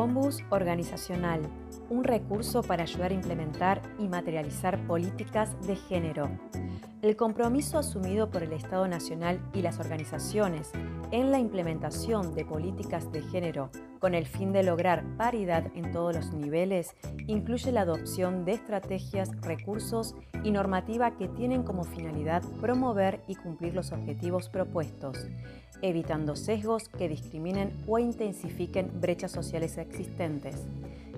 Ombus 0.00 0.42
organizacional, 0.48 1.42
un 1.90 2.04
recurso 2.04 2.62
para 2.62 2.84
ayudar 2.84 3.10
a 3.10 3.14
implementar 3.14 3.82
y 3.98 4.08
materializar 4.08 4.78
políticas 4.86 5.54
de 5.66 5.76
género. 5.76 6.30
El 7.02 7.16
compromiso 7.16 7.78
asumido 7.78 8.30
por 8.30 8.42
el 8.42 8.54
Estado 8.54 8.88
Nacional 8.88 9.40
y 9.52 9.60
las 9.60 9.78
organizaciones 9.78 10.70
en 11.10 11.30
la 11.30 11.38
implementación 11.38 12.34
de 12.34 12.46
políticas 12.46 13.12
de 13.12 13.20
género 13.20 13.70
con 13.98 14.14
el 14.14 14.26
fin 14.26 14.52
de 14.52 14.62
lograr 14.62 15.04
paridad 15.18 15.66
en 15.74 15.92
todos 15.92 16.16
los 16.16 16.32
niveles 16.32 16.96
incluye 17.26 17.70
la 17.70 17.82
adopción 17.82 18.44
de 18.46 18.52
estrategias, 18.52 19.30
recursos 19.42 20.14
y 20.42 20.50
normativa 20.50 21.16
que 21.16 21.28
tienen 21.28 21.62
como 21.62 21.84
finalidad 21.84 22.42
promover 22.60 23.20
y 23.28 23.34
cumplir 23.34 23.74
los 23.74 23.92
objetivos 23.92 24.48
propuestos, 24.48 25.26
evitando 25.82 26.36
sesgos 26.36 26.88
que 26.88 27.08
discriminen 27.08 27.72
o 27.86 27.98
intensifiquen 27.98 28.90
brechas 29.00 29.32
sociales 29.32 29.78
existentes. 29.78 30.56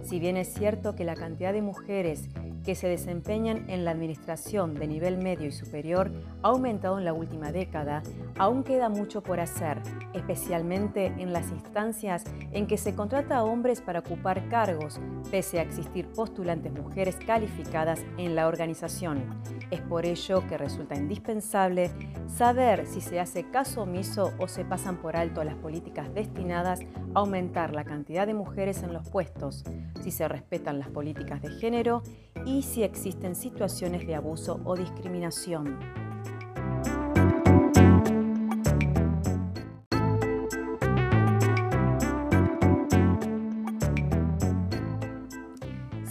Si 0.03 0.19
bien 0.19 0.37
es 0.37 0.53
cierto 0.53 0.95
que 0.95 1.05
la 1.05 1.15
cantidad 1.15 1.53
de 1.53 1.63
mujeres 1.63 2.29
que 2.65 2.75
se 2.75 2.89
desempeñan 2.89 3.69
en 3.69 3.85
la 3.85 3.91
administración 3.91 4.75
de 4.75 4.87
nivel 4.87 5.19
medio 5.19 5.49
y 5.49 5.53
superior 5.53 6.11
ha 6.43 6.49
aumentado 6.49 6.99
en 6.99 7.05
la 7.05 7.13
última 7.13 7.53
década, 7.53 8.03
aún 8.39 8.63
queda 8.63 8.89
mucho 8.89 9.23
por 9.23 9.41
hacer, 9.41 9.83
especialmente 10.13 11.07
en 11.07 11.33
las 11.33 11.51
instancias 11.51 12.25
en 12.53 12.67
que 12.67 12.79
se 12.79 12.95
contrata 12.95 13.39
a 13.39 13.45
hombres 13.45 13.81
para 13.81 14.01
ocupar 14.01 14.49
cargos, 14.49 15.01
pese 15.31 15.59
a 15.59 15.63
existir 15.63 16.07
postulantes 16.09 16.73
mujeres 16.73 17.17
calificadas 17.17 18.01
en 18.19 18.35
la 18.35 18.47
organización. 18.47 19.43
Es 19.71 19.81
por 19.81 20.07
ello 20.07 20.47
que 20.49 20.59
resulta 20.59 20.95
indispensable 20.95 21.91
saber 22.27 22.87
si 22.87 23.01
se 23.01 23.21
hace 23.21 23.51
caso 23.51 23.83
omiso 23.83 24.33
o 24.39 24.49
se 24.49 24.65
pasan 24.65 24.97
por 24.97 25.17
alto 25.17 25.43
las 25.45 25.57
políticas 25.57 26.13
destinadas 26.15 26.81
a 27.15 27.19
aumentar 27.21 27.75
la 27.75 27.85
cantidad 27.85 28.27
de 28.27 28.35
mujeres 28.35 28.83
en 28.83 28.93
los 28.93 29.09
puestos, 29.09 29.65
si 30.03 30.11
se 30.11 30.29
respetan 30.29 30.79
las 30.79 30.89
políticas 30.89 31.43
de 31.43 31.51
género 31.51 32.03
y 32.45 32.52
si 32.61 32.83
existen 32.83 33.35
situaciones 33.35 34.07
de 34.07 34.15
abuso 34.15 34.61
o 34.65 34.77
discriminación. 34.77 36.02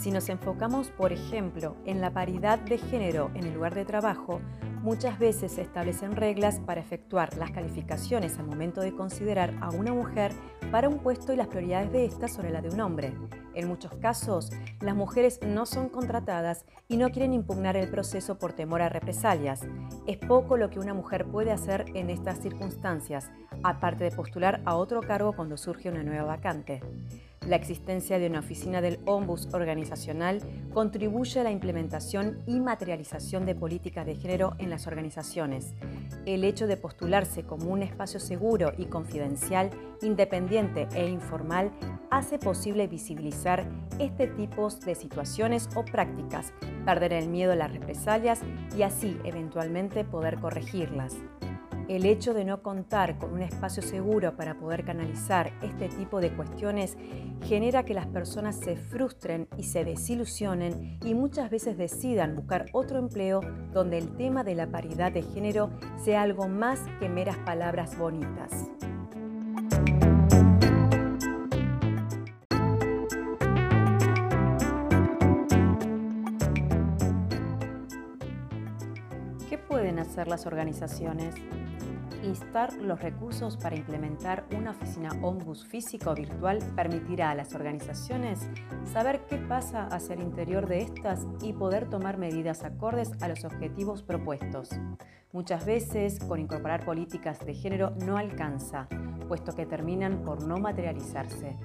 Si 0.02 0.10
nos 0.10 0.28
enfocamos, 0.30 0.90
por 0.90 1.12
ejemplo, 1.12 1.76
en 1.86 2.00
la 2.00 2.12
paridad 2.12 2.58
de 2.58 2.76
género 2.76 3.30
en 3.36 3.44
el 3.44 3.54
lugar 3.54 3.76
de 3.76 3.84
trabajo, 3.84 4.40
muchas 4.82 5.16
veces 5.16 5.52
se 5.52 5.62
establecen 5.62 6.16
reglas 6.16 6.58
para 6.58 6.80
efectuar 6.80 7.36
las 7.36 7.52
calificaciones 7.52 8.36
al 8.40 8.46
momento 8.46 8.80
de 8.80 8.96
considerar 8.96 9.54
a 9.60 9.70
una 9.70 9.92
mujer 9.92 10.32
para 10.72 10.88
un 10.88 10.98
puesto 10.98 11.32
y 11.32 11.36
las 11.36 11.46
prioridades 11.46 11.92
de 11.92 12.04
ésta 12.04 12.26
sobre 12.26 12.50
la 12.50 12.60
de 12.60 12.70
un 12.70 12.80
hombre. 12.80 13.14
En 13.54 13.68
muchos 13.68 13.94
casos, 13.94 14.50
las 14.80 14.96
mujeres 14.96 15.38
no 15.46 15.66
son 15.66 15.88
contratadas 15.88 16.64
y 16.88 16.96
no 16.96 17.10
quieren 17.10 17.32
impugnar 17.32 17.76
el 17.76 17.88
proceso 17.88 18.40
por 18.40 18.54
temor 18.54 18.82
a 18.82 18.88
represalias. 18.88 19.60
Es 20.08 20.16
poco 20.16 20.56
lo 20.56 20.68
que 20.68 20.80
una 20.80 20.94
mujer 20.94 21.26
puede 21.26 21.52
hacer 21.52 21.84
en 21.94 22.10
estas 22.10 22.40
circunstancias, 22.40 23.30
aparte 23.62 24.02
de 24.02 24.10
postular 24.10 24.62
a 24.64 24.74
otro 24.74 25.00
cargo 25.00 25.32
cuando 25.36 25.56
surge 25.56 25.90
una 25.90 26.02
nueva 26.02 26.24
vacante. 26.24 26.80
La 27.46 27.56
existencia 27.56 28.20
de 28.20 28.28
una 28.28 28.38
oficina 28.38 28.80
del 28.80 29.00
Ombus 29.04 29.48
organizacional 29.52 30.40
contribuye 30.72 31.40
a 31.40 31.42
la 31.42 31.50
implementación 31.50 32.38
y 32.46 32.60
materialización 32.60 33.46
de 33.46 33.56
políticas 33.56 34.06
de 34.06 34.14
género 34.14 34.54
en 34.58 34.70
las 34.70 34.86
organizaciones. 34.86 35.74
El 36.24 36.44
hecho 36.44 36.68
de 36.68 36.76
postularse 36.76 37.42
como 37.42 37.70
un 37.72 37.82
espacio 37.82 38.20
seguro 38.20 38.72
y 38.78 38.84
confidencial, 38.84 39.70
independiente 40.02 40.88
e 40.94 41.08
informal 41.08 41.72
hace 42.10 42.38
posible 42.38 42.86
visibilizar 42.86 43.68
este 43.98 44.28
tipo 44.28 44.68
de 44.70 44.94
situaciones 44.94 45.68
o 45.74 45.84
prácticas, 45.84 46.52
perder 46.84 47.12
el 47.12 47.28
miedo 47.28 47.52
a 47.52 47.56
las 47.56 47.72
represalias 47.72 48.40
y 48.76 48.82
así 48.82 49.18
eventualmente 49.24 50.04
poder 50.04 50.38
corregirlas. 50.38 51.16
El 51.88 52.06
hecho 52.06 52.32
de 52.32 52.44
no 52.44 52.62
contar 52.62 53.18
con 53.18 53.32
un 53.32 53.42
espacio 53.42 53.82
seguro 53.82 54.36
para 54.36 54.54
poder 54.54 54.84
canalizar 54.84 55.52
este 55.62 55.88
tipo 55.88 56.20
de 56.20 56.30
cuestiones 56.30 56.96
genera 57.44 57.84
que 57.84 57.94
las 57.94 58.06
personas 58.06 58.56
se 58.56 58.76
frustren 58.76 59.48
y 59.56 59.64
se 59.64 59.84
desilusionen 59.84 60.98
y 61.04 61.14
muchas 61.14 61.50
veces 61.50 61.76
decidan 61.76 62.36
buscar 62.36 62.66
otro 62.72 62.98
empleo 62.98 63.40
donde 63.72 63.98
el 63.98 64.16
tema 64.16 64.44
de 64.44 64.54
la 64.54 64.68
paridad 64.68 65.12
de 65.12 65.22
género 65.22 65.70
sea 66.02 66.22
algo 66.22 66.48
más 66.48 66.80
que 67.00 67.08
meras 67.08 67.38
palabras 67.38 67.98
bonitas. 67.98 68.68
Hacer 80.02 80.28
las 80.28 80.46
organizaciones? 80.46 81.34
Instar 82.22 82.74
los 82.74 83.02
recursos 83.02 83.56
para 83.56 83.74
implementar 83.74 84.44
una 84.56 84.70
oficina 84.70 85.08
Ombus 85.22 85.66
física 85.66 86.10
o 86.10 86.14
virtual 86.14 86.60
permitirá 86.76 87.30
a 87.30 87.34
las 87.34 87.54
organizaciones 87.54 88.48
saber 88.84 89.26
qué 89.28 89.38
pasa 89.38 89.86
hacia 89.86 90.14
el 90.14 90.22
interior 90.22 90.68
de 90.68 90.82
estas 90.82 91.26
y 91.42 91.52
poder 91.52 91.90
tomar 91.90 92.18
medidas 92.18 92.62
acordes 92.62 93.10
a 93.20 93.28
los 93.28 93.44
objetivos 93.44 94.02
propuestos. 94.02 94.68
Muchas 95.32 95.64
veces, 95.64 96.20
con 96.20 96.38
incorporar 96.38 96.84
políticas 96.84 97.44
de 97.44 97.54
género 97.54 97.90
no 98.04 98.18
alcanza, 98.18 98.86
puesto 99.26 99.52
que 99.52 99.66
terminan 99.66 100.22
por 100.22 100.46
no 100.46 100.58
materializarse. 100.58 101.56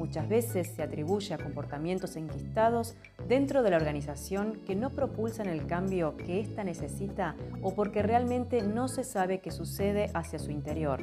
Muchas 0.00 0.30
veces 0.30 0.68
se 0.74 0.82
atribuye 0.82 1.34
a 1.34 1.38
comportamientos 1.38 2.16
enquistados 2.16 2.96
dentro 3.28 3.62
de 3.62 3.68
la 3.68 3.76
organización 3.76 4.62
que 4.64 4.74
no 4.74 4.88
propulsan 4.88 5.46
el 5.46 5.66
cambio 5.66 6.16
que 6.16 6.40
ésta 6.40 6.64
necesita 6.64 7.36
o 7.60 7.74
porque 7.74 8.00
realmente 8.00 8.62
no 8.62 8.88
se 8.88 9.04
sabe 9.04 9.42
qué 9.42 9.50
sucede 9.50 10.10
hacia 10.14 10.38
su 10.38 10.52
interior. 10.52 11.02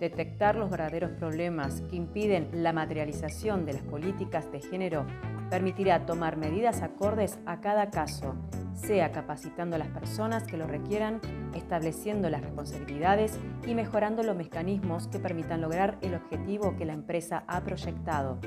Detectar 0.00 0.56
los 0.56 0.70
verdaderos 0.70 1.10
problemas 1.10 1.82
que 1.82 1.96
impiden 1.96 2.48
la 2.62 2.72
materialización 2.72 3.66
de 3.66 3.74
las 3.74 3.82
políticas 3.82 4.50
de 4.50 4.62
género 4.62 5.06
permitirá 5.50 6.06
tomar 6.06 6.38
medidas 6.38 6.80
acordes 6.80 7.38
a 7.44 7.60
cada 7.60 7.90
caso, 7.90 8.34
sea 8.74 9.12
capacitando 9.12 9.76
a 9.76 9.78
las 9.78 9.88
personas 9.88 10.44
que 10.44 10.56
lo 10.56 10.66
requieran, 10.66 11.20
estableciendo 11.54 12.28
las 12.30 12.42
responsabilidades 12.42 13.38
y 13.66 13.74
mejorando 13.74 14.22
los 14.22 14.36
mecanismos 14.36 15.08
que 15.08 15.18
permitan 15.18 15.60
lograr 15.60 15.98
el 16.02 16.14
objetivo 16.14 16.76
que 16.76 16.84
la 16.84 16.92
empresa 16.92 17.44
ha 17.46 17.62
proyectado. 17.62 18.38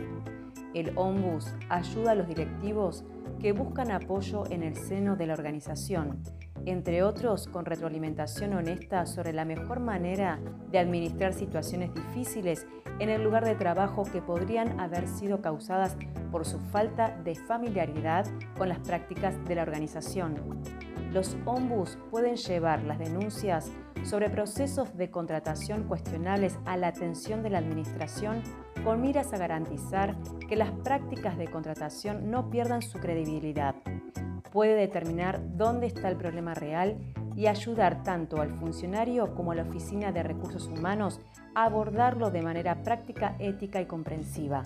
El 0.73 0.91
Ombus 0.95 1.55
ayuda 1.69 2.11
a 2.11 2.15
los 2.15 2.27
directivos 2.27 3.03
que 3.39 3.51
buscan 3.51 3.91
apoyo 3.91 4.45
en 4.49 4.63
el 4.63 4.75
seno 4.75 5.15
de 5.15 5.27
la 5.27 5.33
organización 5.33 6.21
entre 6.65 7.03
otros 7.03 7.47
con 7.47 7.65
retroalimentación 7.65 8.53
honesta 8.53 9.05
sobre 9.05 9.33
la 9.33 9.45
mejor 9.45 9.79
manera 9.79 10.39
de 10.71 10.79
administrar 10.79 11.33
situaciones 11.33 11.93
difíciles 11.93 12.65
en 12.99 13.09
el 13.09 13.23
lugar 13.23 13.45
de 13.45 13.55
trabajo 13.55 14.03
que 14.03 14.21
podrían 14.21 14.79
haber 14.79 15.07
sido 15.07 15.41
causadas 15.41 15.95
por 16.31 16.45
su 16.45 16.59
falta 16.59 17.17
de 17.23 17.35
familiaridad 17.35 18.25
con 18.57 18.69
las 18.69 18.79
prácticas 18.79 19.35
de 19.45 19.55
la 19.55 19.63
organización. 19.63 20.35
Los 21.13 21.37
ombus 21.45 21.97
pueden 22.11 22.35
llevar 22.35 22.83
las 22.83 22.99
denuncias 22.99 23.71
sobre 24.03 24.29
procesos 24.29 24.95
de 24.97 25.09
contratación 25.09 25.83
cuestionables 25.83 26.57
a 26.65 26.77
la 26.77 26.87
atención 26.87 27.43
de 27.43 27.49
la 27.49 27.59
Administración 27.59 28.41
con 28.83 29.01
miras 29.01 29.33
a 29.33 29.37
garantizar 29.37 30.15
que 30.47 30.55
las 30.55 30.71
prácticas 30.71 31.37
de 31.37 31.47
contratación 31.47 32.29
no 32.29 32.49
pierdan 32.49 32.81
su 32.81 32.99
credibilidad 32.99 33.75
puede 34.57 34.73
determinar 34.73 35.39
dónde 35.55 35.85
está 35.85 36.09
el 36.09 36.17
problema 36.17 36.55
real 36.55 36.97
y 37.35 37.45
ayudar 37.45 38.01
tanto 38.01 38.41
al 38.41 38.49
funcionario 38.55 39.35
como 39.35 39.51
a 39.51 39.55
la 39.55 39.61
Oficina 39.61 40.11
de 40.11 40.23
Recursos 40.23 40.65
Humanos 40.65 41.21
a 41.53 41.65
abordarlo 41.65 42.31
de 42.31 42.41
manera 42.41 42.81
práctica, 42.81 43.35
ética 43.37 43.81
y 43.81 43.85
comprensiva. 43.85 44.63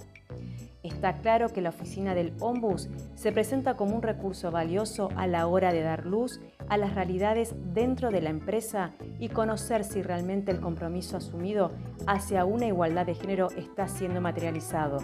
Está 0.81 1.17
claro 1.17 1.49
que 1.49 1.59
la 1.59 1.71
oficina 1.71 2.15
del 2.15 2.31
Ombus 2.39 2.88
se 3.15 3.33
presenta 3.33 3.75
como 3.75 3.93
un 3.93 4.01
recurso 4.01 4.49
valioso 4.49 5.09
a 5.17 5.27
la 5.27 5.45
hora 5.47 5.73
de 5.73 5.81
dar 5.81 6.05
luz 6.05 6.39
a 6.69 6.77
las 6.77 6.95
realidades 6.95 7.53
dentro 7.73 8.11
de 8.11 8.21
la 8.21 8.29
empresa 8.29 8.93
y 9.19 9.27
conocer 9.27 9.83
si 9.83 10.01
realmente 10.01 10.53
el 10.53 10.61
compromiso 10.61 11.17
asumido 11.17 11.73
hacia 12.07 12.45
una 12.45 12.65
igualdad 12.65 13.07
de 13.07 13.15
género 13.15 13.49
está 13.57 13.89
siendo 13.89 14.21
materializado. 14.21 14.99